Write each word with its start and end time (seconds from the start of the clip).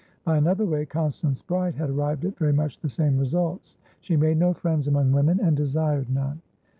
By 0.23 0.37
another 0.39 0.65
way, 0.65 0.87
Constance 0.87 1.43
Bride 1.43 1.75
had 1.75 1.91
arrived 1.91 2.25
at 2.25 2.35
very 2.35 2.53
much 2.53 2.79
the 2.79 2.89
same 2.89 3.19
results; 3.19 3.77
she 3.99 4.17
made 4.17 4.37
no 4.39 4.51
friends 4.51 4.87
among 4.87 5.11
women, 5.11 5.39
and 5.39 5.55
desired 5.55 6.09
none. 6.09 6.41